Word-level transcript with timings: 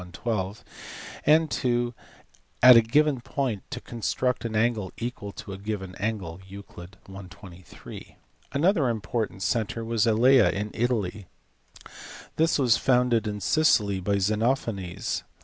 12), 0.13 0.63
and 1.27 1.61
(ii) 1.63 1.93
at 2.63 2.75
a 2.75 2.81
given 2.81 3.21
point 3.21 3.61
to 3.69 3.79
construct 3.79 4.43
an 4.43 4.55
angle 4.55 4.91
equal 4.97 5.31
to 5.31 5.53
a 5.53 5.59
given 5.59 5.93
angle 5.99 6.39
(Euc. 6.49 6.95
i. 7.13 7.21
23). 7.29 8.15
Another 8.51 8.89
important 8.89 9.43
centre 9.43 9.85
was 9.85 10.07
at 10.07 10.15
Elea 10.15 10.49
in 10.49 10.71
Italy. 10.73 11.27
This 12.37 12.57
was 12.57 12.77
founded 12.77 13.27
in 13.27 13.39
Sicily 13.41 13.99
by 13.99 14.17
Xenophanes. 14.17 15.23